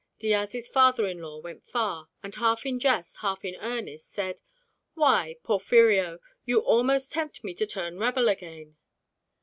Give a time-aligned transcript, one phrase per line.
[0.17, 4.41] Diaz's father in law went far, and half in jest half in earnest said,
[4.95, 8.77] "Why, Porfirio, you almost tempt me to turn rebel again."